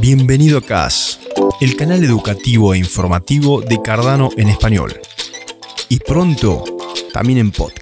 Bienvenido 0.00 0.58
a 0.58 0.62
CAS, 0.62 1.20
el 1.60 1.76
canal 1.76 2.02
educativo 2.02 2.72
e 2.72 2.78
informativo 2.78 3.60
de 3.60 3.82
Cardano 3.82 4.30
en 4.38 4.48
español. 4.48 4.98
Y 5.90 5.98
pronto, 5.98 6.64
también 7.12 7.38
en 7.38 7.50
podcast. 7.50 7.79